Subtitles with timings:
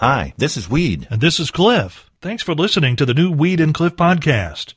[0.00, 1.06] Hi, this is Wade.
[1.10, 2.10] And this is Cliff.
[2.22, 4.72] Thanks for listening to the new Wade and Cliff podcast.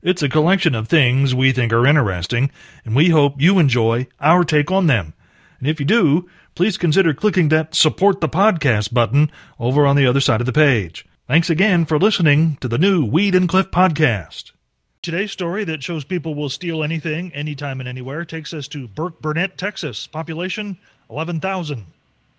[0.00, 2.50] It's a collection of things we think are interesting,
[2.82, 5.12] and we hope you enjoy our take on them.
[5.58, 9.30] And if you do, please consider clicking that support the podcast button
[9.60, 11.04] over on the other side of the page.
[11.28, 14.52] Thanks again for listening to the new Wade and Cliff podcast.
[15.02, 19.56] Today's story that shows people will steal anything, anytime, and anywhere takes us to Burkburnett,
[19.56, 20.06] Texas.
[20.06, 20.78] Population
[21.10, 21.84] 11,000.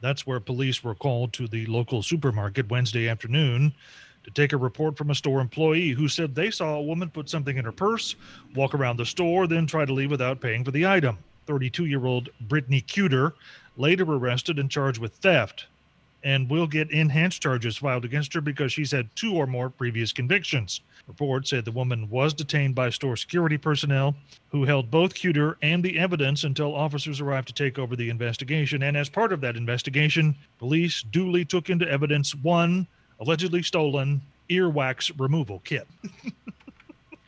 [0.04, 3.73] That's where police were called to the local supermarket Wednesday afternoon
[4.25, 7.30] to take a report from a store employee who said they saw a woman put
[7.30, 8.17] something in her purse,
[8.53, 11.20] walk around the store, then try to leave without paying for the item.
[11.45, 13.34] 32 year old Brittany Cuter
[13.77, 15.67] later arrested and charged with theft
[16.23, 20.14] and will get enhanced charges filed against her because she's had two or more previous
[20.14, 20.81] convictions.
[21.08, 24.16] Reports said the woman was detained by store security personnel
[24.50, 28.84] who held both Cuter and the evidence until officers arrived to take over the investigation.
[28.84, 32.88] And as part of that investigation, police duly took into evidence one
[33.20, 35.88] allegedly stolen earwax removal kit.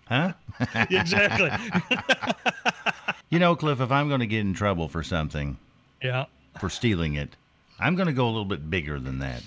[0.08, 0.34] Huh?
[0.92, 1.50] exactly.
[3.30, 5.58] You know, Cliff, if I'm going to get in trouble for something,
[6.02, 6.26] yeah.
[6.60, 7.36] for stealing it,
[7.80, 9.44] I'm going to go a little bit bigger than that.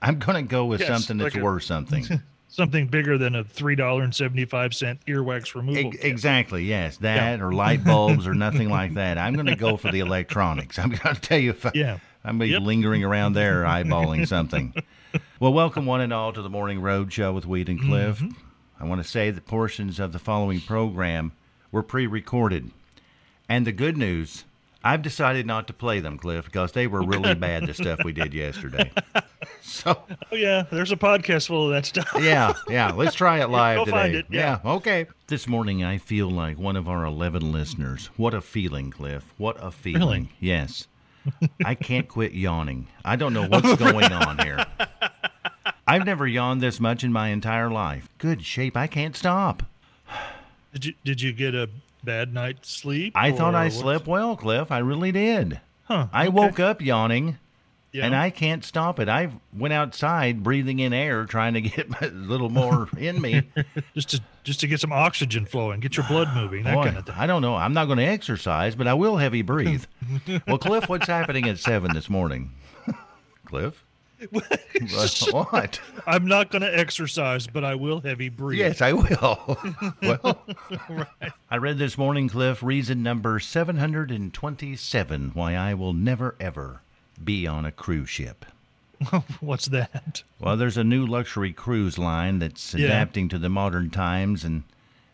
[0.00, 2.04] I'm going to go with Yes, something that's like a- worth something.
[2.50, 6.02] Something bigger than a $3.75 earwax removal kit.
[6.04, 6.96] exactly, yes.
[6.96, 9.18] That or light bulbs or nothing like that.
[9.18, 10.78] I'm going to go for the electronics.
[10.78, 11.98] I'm going to tell you if I, Yeah.
[12.24, 12.60] I'm going to Yep.
[12.62, 14.74] be lingering around there eyeballing something.
[15.38, 18.18] Well, welcome one and all to the Morning Road Show with Wade and Cliff.
[18.18, 18.30] Mm-hmm.
[18.82, 21.32] I want to say that portions of the following program
[21.70, 22.70] were pre recorded.
[23.46, 24.44] And the good news,
[24.84, 28.12] I've decided not to play them, Cliff, because they were really bad, the stuff we
[28.12, 28.90] did yesterday.
[29.60, 30.64] So, Oh, yeah.
[30.70, 32.10] There's a podcast full of that stuff.
[32.20, 33.96] yeah, yeah, let's try it live go today.
[33.96, 34.58] find it, yeah.
[34.64, 35.06] okay.
[35.26, 38.06] This morning, I feel like one of our 11 listeners.
[38.16, 39.32] What a feeling, Cliff.
[39.36, 40.00] What a feeling.
[40.24, 40.28] Really?
[40.40, 40.88] Yes.
[41.64, 42.88] I can't quit yawning.
[43.04, 44.64] I don't know what's going on here.
[45.86, 48.08] I've never yawned this much in my entire life.
[48.18, 48.76] Good shape.
[48.76, 49.62] I can't stop.
[50.72, 51.68] Did you did you get a
[52.04, 53.12] bad night's sleep?
[53.16, 54.70] I thought I what's- slept well, Cliff.
[54.70, 55.60] I really did.
[55.84, 56.08] Huh.
[56.12, 56.28] I okay.
[56.30, 57.38] woke up yawning.
[57.90, 58.04] Yeah.
[58.04, 59.08] and I can't stop it.
[59.08, 63.44] I went outside breathing in air, trying to get a little more in me.
[63.94, 66.98] just to just to get some oxygen flowing, get your blood moving, that Boy, kind
[66.98, 67.14] of thing.
[67.16, 67.56] I don't know.
[67.56, 69.84] I'm not going to exercise, but I will heavy breathe.
[70.46, 72.52] well, Cliff, what's happening at seven this morning?
[73.46, 73.82] Cliff,
[74.30, 75.80] what?
[76.06, 78.58] I'm not going to exercise, but I will heavy breathe.
[78.60, 79.58] Yes, I will.
[80.02, 80.44] well,
[81.50, 86.80] I read this morning, Cliff, reason number 727 why I will never ever
[87.22, 88.44] be on a cruise ship.
[89.40, 90.22] What's that?
[90.40, 92.86] Well, there's a new luxury cruise line that's Yeah.
[92.86, 94.64] adapting to the modern times, and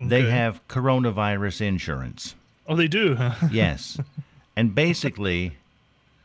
[0.00, 0.30] they Okay.
[0.30, 2.34] have coronavirus insurance.
[2.66, 3.48] Oh, they do, huh?
[3.50, 3.98] Yes.
[4.56, 5.56] and basically,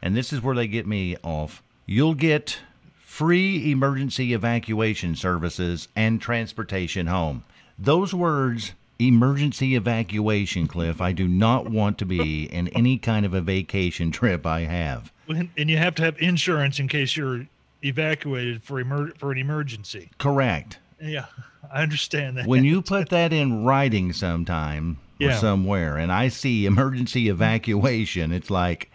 [0.01, 2.59] and this is where they get me off, you'll get
[3.09, 7.43] free emergency evacuation services and transportation home.
[7.77, 13.33] Those words, emergency evacuation, Cliff, I do not want to be in any kind of
[13.33, 15.11] a vacation trip I have.
[15.27, 17.47] And you have to have insurance in case you're
[17.83, 20.11] evacuated for emer- for an emergency.
[20.19, 20.77] Correct.
[21.01, 21.25] Yeah,
[21.73, 22.45] I understand that.
[22.47, 28.51] When you put that in writing sometime or somewhere and I see emergency evacuation, it's
[28.51, 28.91] like,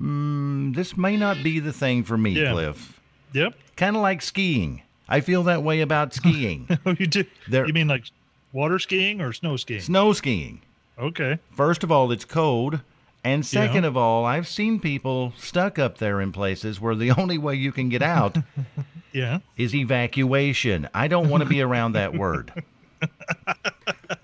[0.00, 2.52] mm, this may not be the thing for me, Yeah.
[2.52, 2.95] Cliff.
[3.32, 3.54] Yep.
[3.76, 4.82] Kind of like skiing.
[5.08, 6.68] I feel that way about skiing.
[6.84, 7.24] Oh, you do.
[7.48, 8.04] There- You mean like
[8.52, 9.80] water skiing or snow skiing?
[9.80, 10.62] Snow skiing.
[10.98, 11.38] Okay.
[11.52, 12.80] First of all, it's cold.
[13.22, 17.38] And second of all, I've seen people stuck up there in places where the only
[17.38, 18.38] way you can get out
[19.12, 19.40] Yeah.
[19.56, 20.88] is evacuation.
[20.94, 22.52] I don't want to be around that word.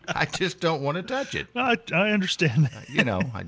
[0.09, 1.47] I just don't want to touch it.
[1.57, 2.89] I, I understand that.
[2.89, 3.45] You know, I,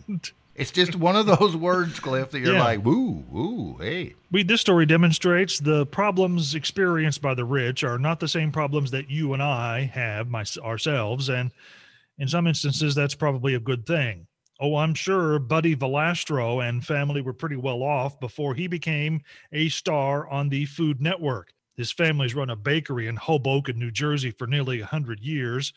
[0.54, 2.64] it's just one of those words, Cliff, that you're Yeah.
[2.64, 4.14] like, woo, woo, hey.
[4.30, 8.90] We, this story demonstrates the problems experienced by the rich are not the same problems
[8.92, 11.28] that you and I have my, ourselves.
[11.28, 11.50] And
[12.18, 14.26] in some instances, that's probably a good thing.
[14.60, 19.22] Oh, I'm sure Buddy Valastro and family were pretty well off before he became
[19.52, 21.52] a star on the Food Network.
[21.76, 25.72] His family's run a bakery in Hoboken, New Jersey for nearly 100 years.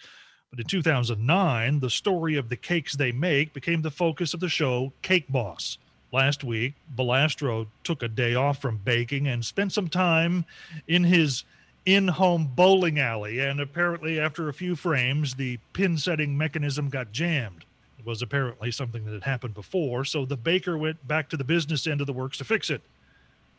[0.50, 4.50] But in 2009, the story of the cakes they make became the focus of the
[4.50, 5.78] show Cake Boss.
[6.12, 10.46] Last week, Valastro took a day off from baking and spent some time
[10.88, 11.44] in his
[11.86, 13.40] in home bowling alley.
[13.40, 17.66] And apparently, after a few frames, the pin setting mechanism got jammed.
[18.00, 21.44] It was apparently something that had happened before, so the baker went back to the
[21.44, 22.82] business end of the works to fix it.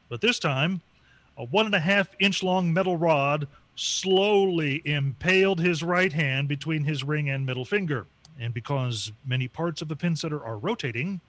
[0.09, 0.81] But this time,
[1.37, 3.47] a one and a half inch long metal rod
[3.79, 8.07] slowly impaled his right hand between his ring and middle finger.
[8.41, 11.21] And because many parts of the pin setter are rotating,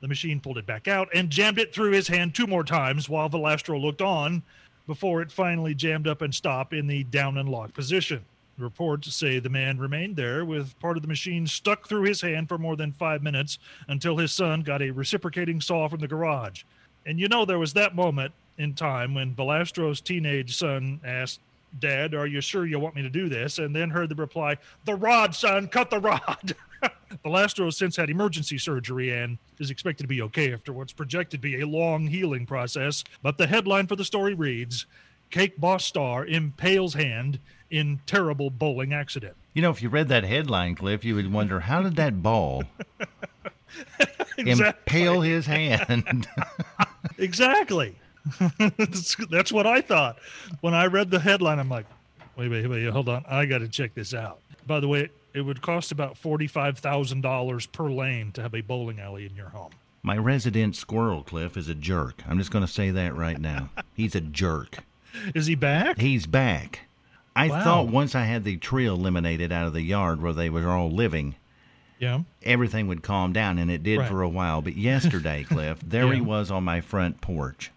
[0.00, 3.08] the machine pulled it back out and jammed it through his hand two more times
[3.08, 4.42] while Valastro looked on,
[4.86, 8.24] before it finally jammed up and stopped in the down and lock position.
[8.56, 12.48] Reports say the man remained there with part of the machine stuck through his hand
[12.48, 16.62] for more than five minutes until his son got a reciprocating saw from the garage.
[17.04, 21.40] And you know, there was that moment in time when Valastro's teenage son asked,
[21.76, 23.58] Dad, are you sure you want me to do this?
[23.58, 26.54] And then heard the reply, The rod, son, cut the rod.
[26.82, 30.92] the Valastro has since had emergency surgery and is expected to be okay after what's
[30.92, 33.04] projected to be a long healing process.
[33.22, 34.86] But the headline for the story reads
[35.30, 39.36] Cake Boss star impales hand in terrible bowling accident.
[39.52, 42.64] You know, if you read that headline, Cliff, you would wonder how did that ball
[44.38, 46.28] impale his hand?
[47.18, 47.96] exactly.
[49.30, 50.18] That's, what I thought.
[50.60, 51.86] When I read the headline, I'm like,
[52.36, 53.24] wait, wait, wait, hold on.
[53.28, 54.40] I got to check this out.
[54.66, 59.26] By the way, it would cost about $45,000 per lane to have a bowling alley
[59.26, 59.70] in your home.
[60.02, 62.22] My resident squirrel, Cliff, is a jerk.
[62.28, 63.70] I'm just going to say that right now.
[63.94, 64.78] He's a jerk.
[65.34, 65.98] Is he back?
[65.98, 66.80] He's back.
[67.34, 67.64] I Wow.
[67.64, 70.90] thought once I had the tree eliminated out of the yard where they were all
[70.90, 71.34] living,
[71.98, 72.20] Yeah.
[72.42, 74.08] everything would calm down, and it did Right.
[74.08, 74.60] for a while.
[74.62, 77.70] But yesterday, Cliff, there he was on my front porch.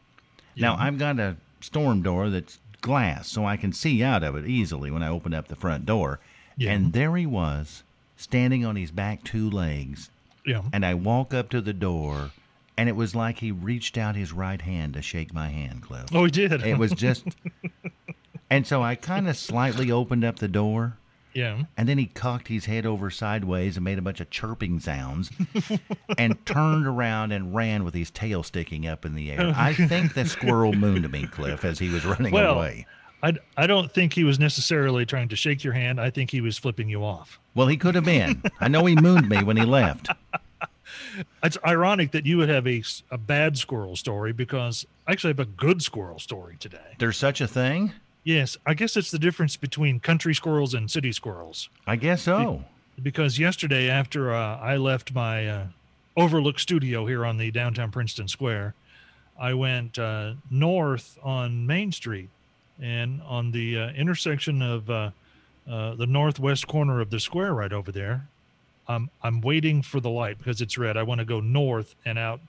[0.56, 4.46] Now, I've got a storm door that's glass, so I can see out of it
[4.48, 6.20] easily when I open up the front door.
[6.58, 6.72] Yeah.
[6.72, 7.84] And there he was,
[8.18, 10.10] standing on his back two legs.
[10.46, 10.64] Yeah.
[10.74, 12.32] And I walk up to the door,
[12.78, 16.06] and it was like he reached out his right hand to shake my hand, Cliff.
[16.14, 16.52] Oh, he did.
[16.52, 17.26] It was just.
[18.50, 20.98] and so I kind of slightly opened up the door,
[21.34, 21.64] yeah.
[21.78, 25.30] and then he cocked his head over sideways and made a bunch of chirping sounds
[26.18, 29.42] and turned around and ran with his tail sticking up in the air.
[29.42, 29.54] Oh.
[29.56, 32.86] I think the squirrel mooned me, Cliff, as he was running Well, away.
[33.24, 36.02] I, I don't think he was necessarily trying to shake your hand.
[36.02, 37.40] I think he was flipping you off.
[37.54, 38.42] Well, he could have been.
[38.60, 40.10] I know he mooned me when he left.
[41.44, 45.40] It's ironic that you would have a, a bad squirrel story because I actually have
[45.40, 46.96] a good squirrel story today.
[47.00, 47.94] There's such a thing?
[48.24, 51.70] Yes, I guess it's the difference between country squirrels and city squirrels.
[51.88, 52.66] I guess so.
[53.02, 55.66] Because yesterday, after uh, I left my uh,
[56.16, 58.76] Overlook studio here on the downtown Princeton Square,
[59.40, 62.30] I went uh, north on Main Street
[62.80, 65.12] and on the uh, intersection of uh,
[65.70, 68.28] uh, the northwest corner of the square right over there.
[68.88, 70.98] I'm I'm waiting for the light because it's red.
[70.98, 72.42] I want to go north and out.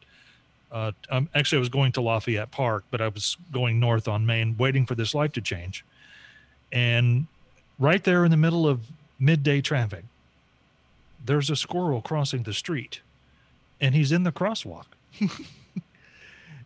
[0.73, 4.25] Uh, um, actually, I was going to Lafayette Park, but I was going north on
[4.25, 5.85] Main, waiting for this light to change.
[6.73, 7.27] And
[7.79, 8.87] right there in the middle of
[9.19, 10.05] midday traffic,
[11.25, 13.03] there's a squirrel crossing the street,
[13.81, 14.87] and he's in the crosswalk.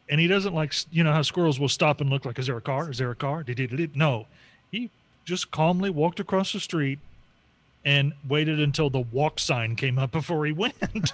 [0.09, 2.57] and he doesn't like you know how squirrels will stop and look like, is there
[2.57, 2.91] a car?
[2.91, 3.45] Is there a car?
[3.95, 4.27] No,
[4.71, 4.91] he
[5.25, 7.01] just calmly walked across the street
[7.85, 10.75] and waited until the walk sign came up before he went.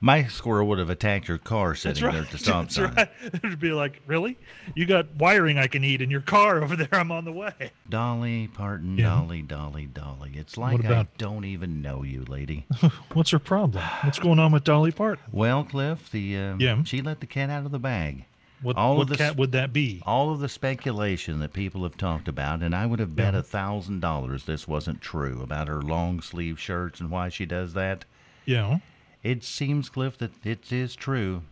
[0.00, 2.12] My squirrel would have attacked your car sitting right.
[2.12, 2.94] there at the stop That's sign.
[2.94, 3.08] right.
[3.42, 4.36] It'd be like, really?
[4.74, 6.88] You got wiring I can eat in your car over there.
[6.92, 7.72] I'm on the way.
[7.88, 9.06] Dolly Parton, Yeah.
[9.06, 10.32] Dolly, Dolly, Dolly.
[10.36, 12.66] It's like I don't even know you, lady.
[13.14, 13.82] What's her problem?
[14.02, 15.24] What's going on with Dolly Parton?
[15.32, 16.82] well, Cliff, the uh, Yeah.
[16.84, 18.26] she let the cat out of the bag.
[18.62, 20.02] What, All of what this- cat would that be?
[20.06, 23.42] All of the speculation that people have talked about, and I would have bet a
[23.42, 28.04] thousand dollars this wasn't true about her long sleeve shirts and why she does that.
[28.44, 28.78] Yeah.
[29.26, 31.42] It seems, Cliff, that it is true.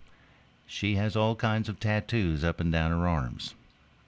[0.66, 3.54] She has all kinds of tattoos up and down her arms.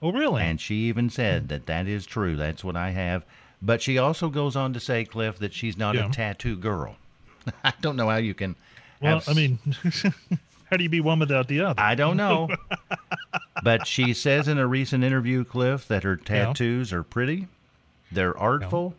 [0.01, 0.41] Oh, really?
[0.41, 2.35] And she even said that that is true.
[2.37, 3.25] That's what I have.
[3.61, 6.07] But she also goes on to say, Cliff, that she's not Yeah.
[6.07, 6.95] a tattoo girl.
[7.63, 8.55] I don't know how you can.
[9.01, 9.59] well, I mean,
[10.71, 11.79] how do you be one without the other?
[11.81, 12.49] I don't know.
[13.63, 17.47] but she says in a recent interview, Cliff, that her tattoos are pretty,
[18.11, 18.95] they're artful,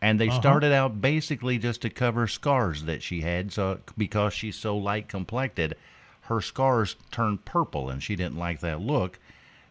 [0.00, 0.40] and they Uh-huh.
[0.40, 3.52] started out basically just to cover scars that she had.
[3.52, 5.74] So because she's so light complected,
[6.22, 9.18] her scars turned purple, and she didn't like that look.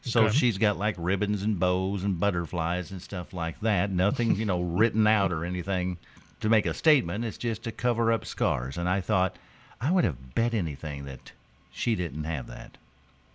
[0.02, 0.38] So Okay.
[0.38, 3.92] she's got like ribbons and bows and butterflies and stuff like that.
[3.92, 5.98] Nothing, you know, written out or anything
[6.40, 7.26] to make a statement.
[7.26, 8.78] It's just to cover up scars.
[8.78, 9.36] And I thought
[9.82, 11.32] I would have bet anything that
[11.72, 12.78] she didn't have that,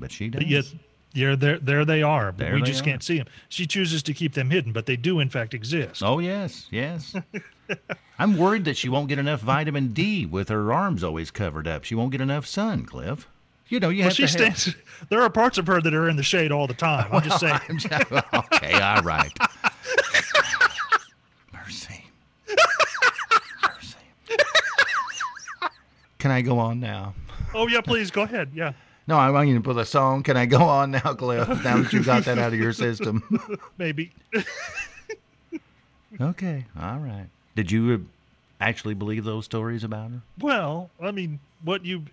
[0.01, 0.41] but she does.
[0.41, 0.65] But yet,
[1.15, 2.33] yeah, there, there they are.
[2.33, 2.85] But There we just are.
[2.85, 3.27] can't see them.
[3.49, 6.03] She chooses to keep them hidden, but they do in fact exist.
[6.03, 7.15] Oh yes, yes.
[8.19, 11.85] I'm worried that she won't get enough vitamin D with her arms always covered up.
[11.85, 13.29] She won't get enough sun, Cliff.
[13.69, 14.77] You know, you Well, have she to have- stands.
[15.09, 17.09] There are parts of her that are in the shade all the time.
[17.11, 17.59] I'm just saying.
[17.69, 19.33] I'm just- okay, all right.
[21.53, 22.05] Mercy.
[23.63, 23.97] Mercy.
[26.19, 27.15] Can I go on now?
[27.55, 28.51] Oh yeah, please go ahead.
[28.55, 28.73] Yeah,
[29.07, 30.23] No, I want you to put a song.
[30.23, 31.49] Can I go on now, Cliff?
[31.65, 33.23] Now that you got that out of your system.
[33.79, 34.13] maybe.
[36.21, 37.27] okay, all right.
[37.57, 37.99] Did you uh,
[38.65, 40.21] actually believe those stories about her?
[40.39, 42.05] Well, I mean, what you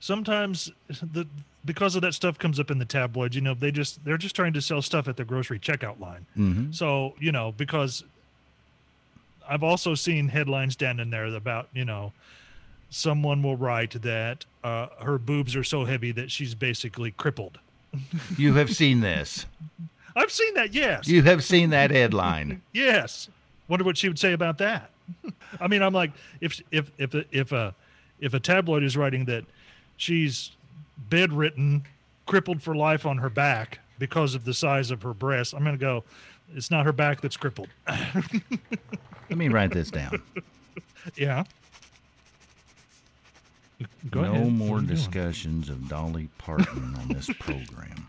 [0.00, 1.26] sometimes the
[1.64, 3.34] because of that stuff comes up in the tabloids.
[3.34, 6.26] You know, they just they're just trying to sell stuff at the grocery checkout line.
[6.36, 6.72] Mm-hmm.
[6.72, 8.04] So you know, because
[9.48, 12.12] I've also seen headlines down in there about you know,
[12.94, 17.58] someone will write that uh, her boobs are so heavy that she's basically crippled.
[18.36, 19.46] You have seen this.
[20.16, 20.74] I've seen that.
[20.74, 21.06] Yes.
[21.06, 22.62] You have seen that headline.
[22.72, 23.28] Yes.
[23.68, 24.90] Wonder what she would say about that.
[25.60, 27.74] I mean, I'm like, if if if if a
[28.20, 29.44] if a tabloid is writing that
[29.96, 30.50] she's
[31.08, 31.84] bedridden,
[32.26, 35.76] crippled for life on her back because of the size of her breasts, I'm going
[35.76, 36.04] to go.
[36.54, 37.68] It's not her back that's crippled.
[37.88, 40.20] Let me write this down.
[41.16, 41.44] yeah.
[44.10, 44.52] Go no ahead.
[44.52, 44.86] more you doing?
[44.86, 48.06] discussions of Dolly Parton on this program.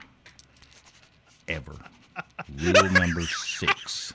[1.48, 1.76] Ever.
[2.62, 4.14] Rule number six.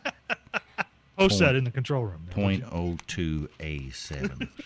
[1.16, 2.26] Post that in the control room.
[2.34, 2.60] there, would you?
[2.62, 4.48] Point oh two A seven.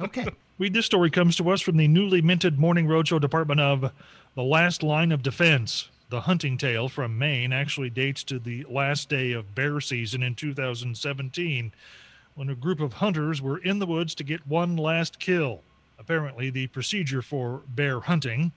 [0.00, 0.26] Okay.
[0.58, 3.92] Read this story comes to us from the newly minted Morning Roadshow department of
[4.36, 5.88] The Last Line of Defense.
[6.08, 10.34] The hunting tale from Maine actually dates to the last day of bear season in
[10.36, 11.72] 2017
[12.34, 15.62] when a group of hunters were in the woods to get one last kill.
[15.98, 18.52] Apparently, the procedure for bear hunting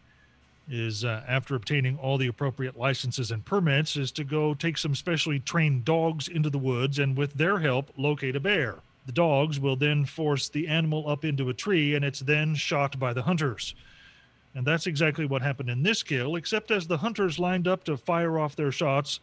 [0.70, 4.96] is uh, after obtaining all the appropriate licenses and permits is to go take some
[4.96, 8.78] specially trained dogs into the woods and with their help locate a bear.
[9.06, 13.00] The dogs will then force the animal up into a tree and it's then shot
[13.00, 13.74] by the hunters.
[14.54, 17.98] And that's exactly what happened in this kill except as the hunters lined up to
[17.98, 19.20] fire off their shots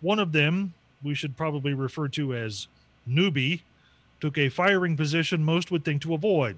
[0.00, 2.68] one of them we should probably refer to as
[3.08, 3.60] newbie
[4.20, 6.56] took a firing position most would think to avoid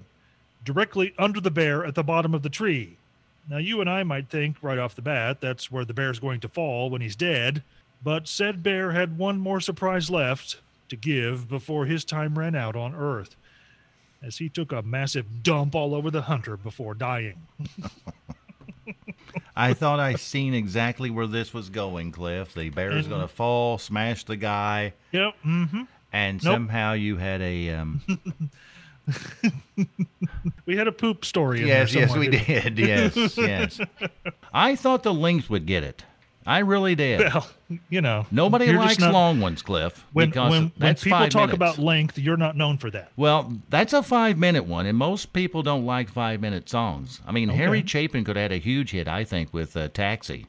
[0.63, 2.97] directly under the bear at the bottom of the tree
[3.49, 6.39] now, you and I might think right off the bat that's where the bear's going
[6.39, 7.61] to fall when he's dead,
[8.01, 12.77] but said bear had one more surprise left to give before his time ran out
[12.77, 13.35] on Earth,
[14.21, 17.45] as he took a massive dump all over the hunter before dying.
[19.55, 22.53] I thought I seen exactly where this was going, Cliff.
[22.53, 25.33] The bear is going to fall, smash the guy, Yep.
[25.45, 25.81] Mm-hmm.
[26.11, 26.53] and Nope.
[26.53, 27.69] somehow you had a.
[27.71, 28.01] Um,
[30.65, 31.61] We had a poop story.
[31.61, 32.77] In yes, yes, we didn't.
[32.77, 33.79] Yes, yes.
[34.53, 36.03] I thought the lynx would get it.
[36.45, 37.19] I really did.
[37.19, 37.47] Well,
[37.89, 40.05] you know, Nobody likes not- long ones, Cliff.
[40.13, 41.55] When because when, when that's people five talk minutes.
[41.55, 43.11] about length, you're not known for that.
[43.15, 47.21] Well, that's a five minute one, and most people don't like five minute songs.
[47.25, 50.47] I mean, Harry Chapin could have had a huge hit, I think, with uh, Taxi,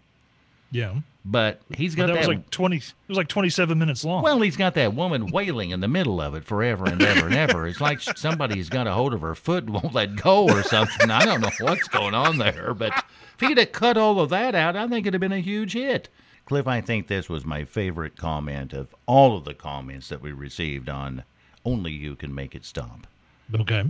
[0.75, 2.19] Yeah, but he's got that that.
[2.19, 2.79] was like twenty.
[2.79, 4.25] It was like twenty-seven minutes long.
[4.25, 7.35] well, he's got that woman wailing in the middle of it forever and ever and
[7.37, 7.69] ever.
[7.69, 11.13] It's like somebody's got a hold of her foot and won't let go or something.
[11.13, 12.93] I don't know what's going on there, but
[13.39, 15.75] if he'd have cut all of that out, I think it'd have been a huge
[15.75, 16.09] hit.
[16.45, 20.33] Cliff, I think this was my favorite comment of all of the comments that we
[20.33, 21.23] received on
[21.65, 23.07] Only You Can Make It Stop.
[23.55, 23.85] okay.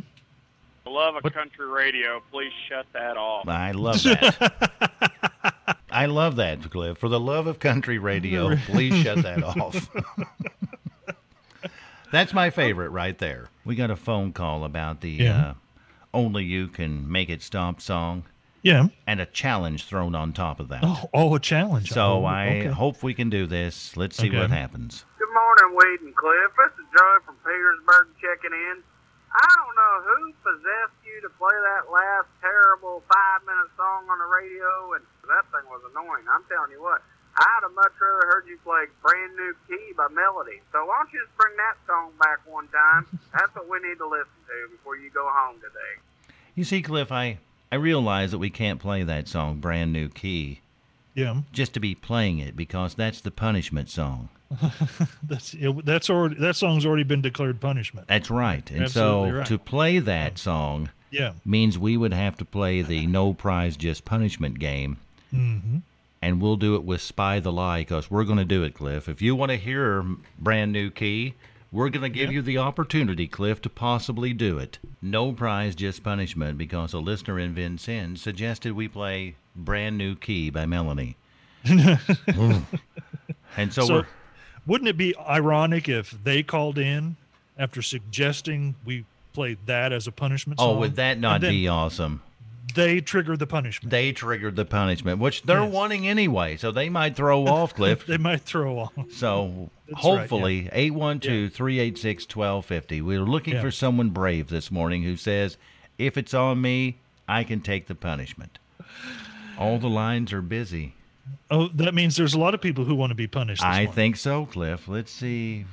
[0.84, 3.48] The love a What- country radio, please shut that off.
[3.48, 5.53] I love that.
[5.94, 6.98] I love that, Cliff.
[6.98, 9.88] For the love of country radio, please shut that off.
[12.12, 13.48] That's my favorite right there.
[13.64, 15.40] We got a phone call about the Yeah.
[15.40, 15.54] uh,
[16.12, 18.24] Only You Can Make It Stop song
[18.62, 18.86] Yeah.
[19.06, 20.80] and a challenge thrown on top of that.
[20.84, 21.90] Oh, oh, a challenge.
[21.90, 22.66] so Oh, I okay.
[22.68, 23.96] hope we can do this.
[23.96, 24.38] Let's see Okay.
[24.38, 25.04] what happens.
[25.18, 26.50] Good morning, Wade and Cliff.
[26.56, 28.82] This is Joe from Petersburg checking in.
[29.34, 34.18] I don't know who possessed you to play that last terrible five minute song on
[34.22, 36.22] the radio, and that thing was annoying.
[36.30, 37.02] I'm telling you what,
[37.36, 40.62] I'd have much rather heard you play Brand New Key by Melody.
[40.70, 43.10] So why don't you just bring that song back one time?
[43.34, 45.98] That's what we need to listen to before you go home today.
[46.54, 47.38] You see, Cliff, I,
[47.72, 50.60] I realize that we can't play that song, Brand New Key,
[51.14, 51.42] Yeah.
[51.50, 54.28] just to be playing it because that's the punishment song.
[55.22, 58.06] That's it, that's already that song's already been declared punishment.
[58.08, 58.68] That's right.
[58.70, 59.46] And Absolutely so right.
[59.46, 61.32] to play that song Yeah.
[61.44, 64.98] means we would have to play the no prize, just punishment game.
[65.32, 65.78] Mm-hmm.
[66.22, 69.08] And we'll do it with Spy the Lie because we're going to do it, Cliff.
[69.08, 70.04] If you want to hear
[70.38, 71.34] brand new key,
[71.70, 74.78] we're going to give you the opportunity, Cliff, to possibly do it.
[75.02, 80.48] No prize, just punishment because a listener in Vincennes suggested we play brand new key
[80.50, 81.16] by Melanie.
[83.56, 84.06] And so, So, we're.
[84.66, 87.16] Wouldn't it be ironic if they called in
[87.58, 91.68] after suggesting we play that as a punishment oh, Song, Oh, would that not be
[91.68, 92.22] awesome?
[92.74, 93.90] They trigger the punishment.
[93.90, 95.72] they triggered the punishment, which they're Yes.
[95.72, 98.04] wanting anyway, so they might throw off Cliff.
[98.06, 98.92] They might throw off.
[99.12, 103.00] So That's hopefully, 812 386 1250.
[103.02, 103.60] We're looking Yeah.
[103.60, 105.56] for someone brave this morning who says,
[105.98, 106.96] if it's on me,
[107.28, 108.58] I can take the punishment.
[109.56, 110.94] All the lines are busy.
[111.50, 113.60] Oh, that means there's a lot of people who want to be punished.
[113.62, 113.92] This I morning.
[113.92, 114.88] think so, Cliff.
[114.88, 115.64] Let's see.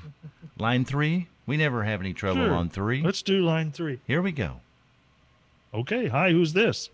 [0.57, 1.27] Line three?
[1.45, 2.53] We never have any trouble Sure.
[2.53, 3.01] on three.
[3.01, 3.99] Let's do line three.
[4.07, 4.61] Here we go.
[5.73, 6.07] Okay.
[6.07, 6.89] Hi, who's this?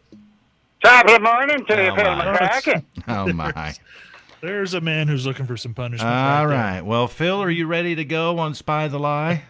[0.83, 2.25] Top of the morning to you, Oh, Phil my.
[2.25, 2.83] McCracken.
[3.07, 3.73] Oh my!
[4.41, 6.07] There's a man who's looking for some punishment.
[6.13, 6.73] All right.
[6.75, 6.81] right.
[6.85, 9.43] Well, Phil, are you ready to go on Spy the Lie?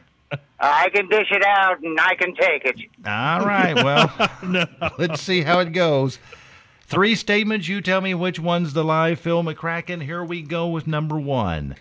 [0.60, 2.76] I can dish it out and I can take it.
[3.06, 3.76] All right.
[3.76, 4.66] Well, No.
[4.98, 6.20] let's see how it goes.
[6.88, 7.68] Three statements.
[7.68, 9.14] You tell me which one's the lie.
[9.14, 10.04] Phil McCracken.
[10.04, 11.76] Here we go with number one.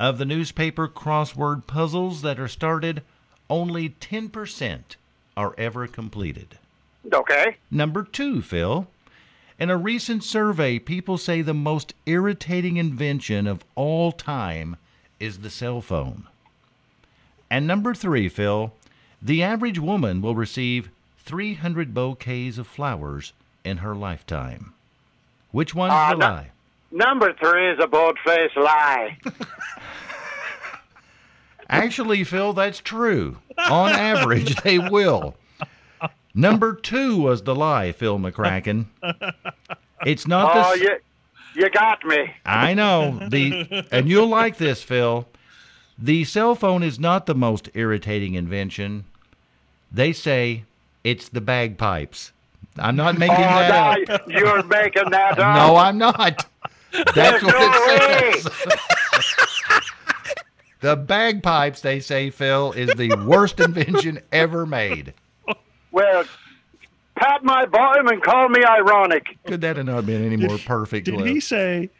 [0.00, 3.04] Of the newspaper crossword puzzles that are started,
[3.48, 4.80] only 10%
[5.36, 6.58] are ever completed.
[7.12, 7.58] Okay.
[7.70, 8.88] Number two, Phil.
[9.60, 14.74] In a recent survey, people say the most irritating invention of all time
[15.20, 16.26] is the cell phone.
[17.48, 18.72] And number three, Phil.
[19.22, 20.90] The average woman will receive
[21.20, 23.32] 300 bouquets of flowers
[23.66, 24.72] in her lifetime.
[25.50, 26.50] Which one's Uh, the no- lie?
[26.92, 29.18] Number three is a bold-faced lie.
[31.68, 33.38] Actually, Phil, that's true.
[33.68, 35.36] On average, they will.
[36.32, 38.86] Number two was the lie, Phil McCracken.
[40.04, 40.66] It's not the.
[40.66, 40.96] Oh, you,
[41.56, 42.34] you got me.
[42.44, 45.26] I know the, and you'll like this, Phil.
[45.98, 49.04] The cell phone is not the most irritating invention.
[49.90, 50.64] They say
[51.02, 52.32] it's the bagpipes.
[52.78, 54.22] I'm not making Oh, that now up.
[54.28, 55.56] you're making that up.
[55.56, 56.46] No, I'm not.
[56.92, 59.80] That's There's what no it says.
[60.80, 65.14] the bagpipes, they say, Phil, is the worst invention ever made.
[65.90, 66.24] Well,
[67.16, 69.38] pat my bottom and call me ironic.
[69.46, 71.06] Could that have not been any more perfect?
[71.06, 71.26] Did Cliff?
[71.28, 71.90] he say,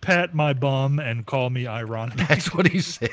[0.00, 2.16] pat my bum and call me ironic?
[2.28, 3.10] That's what he said.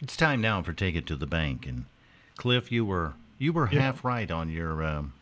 [0.00, 1.66] it's time now for take it to the bank.
[1.66, 1.84] And
[2.36, 3.80] Cliff, you were you were Yeah.
[3.82, 5.12] half right on your um,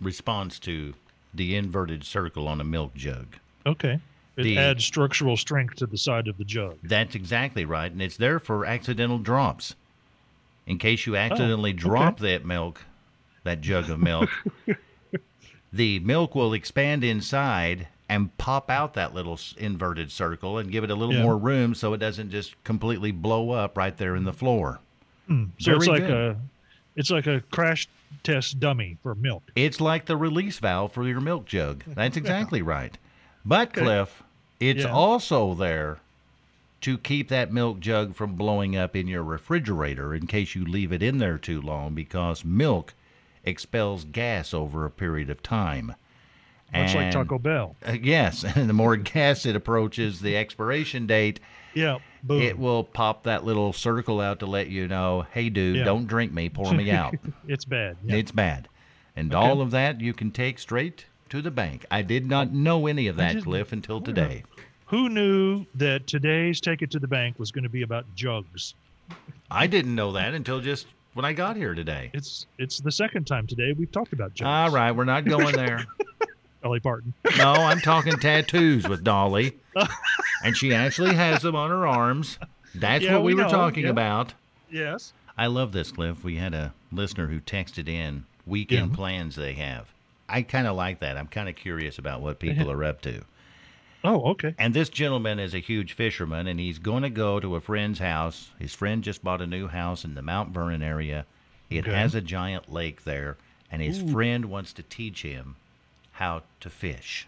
[0.00, 0.94] response to
[1.34, 3.36] the inverted circle on a milk jug.
[3.66, 4.00] Okay.
[4.36, 6.78] It The- adds structural strength to the side of the jug.
[6.82, 9.74] That's exactly right, and it's there for accidental drops.
[10.66, 12.84] In case you accidentally oh, drop that milk,
[13.44, 14.30] that jug of milk,
[15.72, 20.90] the milk will expand inside and pop out that little inverted circle and give it
[20.90, 21.22] a little Yeah.
[21.22, 24.80] more room so it doesn't just completely blow up right there in the floor.
[25.26, 25.46] Hmm.
[25.58, 26.10] So it's like good.
[26.10, 26.36] a
[26.96, 27.88] it's like a crash
[28.22, 29.42] test dummy for milk.
[29.54, 31.84] It's like the release valve for your milk jug.
[31.86, 32.96] That's exactly right.
[33.44, 33.82] But Okay.
[33.82, 34.22] Cliff,
[34.58, 34.92] it's Yeah.
[34.92, 35.98] also there
[36.82, 40.92] to keep that milk jug from blowing up in your refrigerator in case you leave
[40.92, 42.94] it in there too long because milk
[43.44, 45.94] expels gas over a period of time.
[46.72, 47.74] Much like Taco Bell.
[47.86, 51.40] Uh, yes, and the more gas it approaches the expiration date,
[51.74, 51.98] Yeah.
[52.22, 52.42] Boom.
[52.42, 55.84] it will pop that little circle out to let you know, hey, dude, Yeah.
[55.84, 57.14] don't drink me, pour me out.
[57.48, 57.96] It's bad.
[58.04, 58.16] Yeah.
[58.16, 58.68] It's bad.
[59.16, 59.44] And Okay.
[59.48, 61.84] all of that you can take straight to the bank.
[61.90, 64.44] I did not know any of that, didn't- Cliff, until today.
[64.86, 68.74] Who knew that today's Take It to the Bank was going to be about jugs?
[69.50, 72.10] I didn't know that until just when I got here today.
[72.12, 74.46] It's it's the second time today we've talked about jugs.
[74.48, 75.84] All right, we're not going there.
[76.62, 77.14] Dolly Parton.
[77.38, 79.56] No, I'm talking tattoos with Dolly.
[80.44, 82.38] And she actually has them on her arms.
[82.74, 83.90] That's Yeah, what we, we were know, talking yeah.
[83.90, 84.34] about.
[84.70, 85.12] Yes.
[85.38, 86.22] I love this, Cliff.
[86.24, 88.96] We had a listener who texted in weekend Yeah.
[88.96, 89.88] plans they have.
[90.28, 91.16] I kind of like that.
[91.16, 93.22] I'm kind of curious about what people are up to.
[94.04, 94.54] Oh, okay.
[94.58, 97.98] And this gentleman is a huge fisherman, and he's going to go to a friend's
[97.98, 98.50] house.
[98.58, 101.26] His friend just bought a new house in the Mount Vernon area.
[101.68, 101.94] It Okay.
[101.94, 103.36] has a giant lake there,
[103.70, 105.56] and his friend wants to teach him
[106.20, 107.26] how to fish.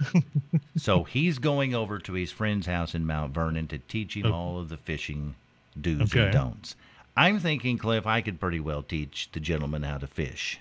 [0.76, 4.32] so he's going over to his friend's house in Mount Vernon to teach him Oh.
[4.32, 5.36] all of the fishing
[5.80, 6.24] do's Okay.
[6.24, 6.74] and don'ts.
[7.16, 10.58] I'm thinking, Cliff, I could pretty well teach the gentleman how to fish.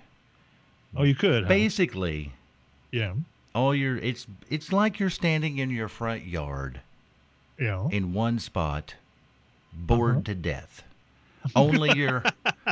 [0.96, 1.44] Oh, you could.
[1.44, 1.50] huh?
[1.50, 2.34] Basically,
[2.92, 3.14] Yeah.
[3.56, 6.82] all your it's it's like you're standing in your front yard
[7.58, 7.88] Yeah.
[7.92, 8.96] in one spot,
[9.74, 10.22] bored Uh-huh.
[10.26, 10.84] to death.
[11.56, 12.24] Only you're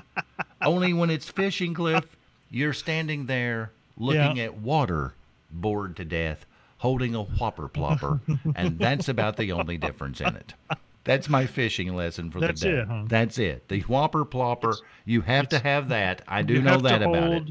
[0.62, 2.06] only when it's fishing, Cliff,
[2.51, 4.43] you're standing there looking Yeah.
[4.45, 5.13] at water,
[5.51, 6.45] bored to death,
[6.79, 8.19] holding a whopper plopper,
[8.55, 10.53] and that's about the only difference in it.
[11.03, 12.77] That's my fishing lesson for That's the day.
[12.79, 13.03] it, huh?
[13.07, 13.67] That's it.
[13.69, 16.21] The whopper plopper, you have to have that.
[16.27, 17.43] I do know that about it.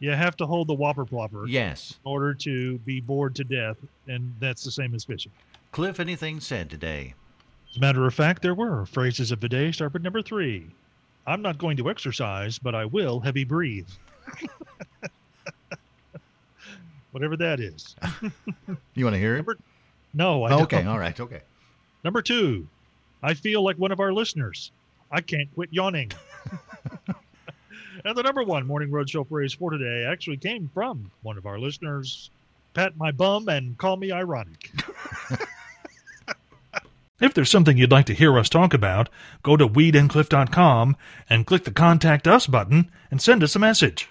[0.00, 1.98] You have to hold the whopper plopper Yes.
[2.04, 3.76] in order to be bored to death,
[4.06, 5.32] and that's the same as fishing.
[5.72, 7.14] Cliff, anything said today?
[7.70, 9.72] As a matter of fact, there were phrases of the day.
[9.72, 10.66] Start with number three.
[11.26, 13.88] I'm not going to exercise, but I will heavy breathe.
[17.14, 17.94] whatever that is.
[18.94, 19.38] you want to hear it?
[19.38, 19.58] Number,
[20.12, 21.42] no, I oh, Okay, all right, okay.
[22.02, 22.66] Number two,
[23.22, 24.72] I feel like one of our listeners.
[25.12, 26.10] I can't quit yawning.
[28.04, 31.58] and the number one Morning Roadshow phrase for today actually came from one of our
[31.58, 32.30] listeners,
[32.74, 34.72] Pat My Bum and Call Me Ironic.
[37.20, 39.08] If there's something you'd like to hear us talk about,
[39.42, 40.96] go to wadeandcliff.com
[41.30, 44.10] and click the Contact Us button and send us a message.